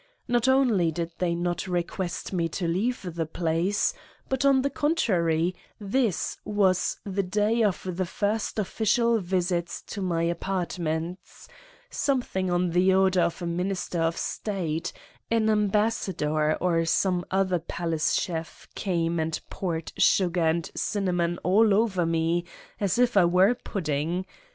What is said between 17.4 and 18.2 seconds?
palace